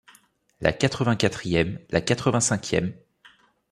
[0.61, 2.95] La quatre-vingt-quatrième, la quatre-vingt-cinquième